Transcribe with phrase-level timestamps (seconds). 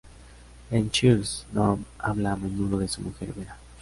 [0.71, 3.55] En "Cheers", Norm habla a menudo de su mujer Vera.